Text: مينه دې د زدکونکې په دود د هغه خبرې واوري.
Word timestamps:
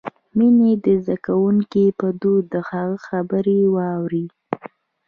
مينه 0.37 0.71
دې 0.71 0.75
د 0.83 0.87
زدکونکې 1.05 1.85
په 1.99 2.07
دود 2.21 2.43
د 2.53 2.55
هغه 2.69 2.97
خبرې 3.07 3.59
واوري. 3.75 4.25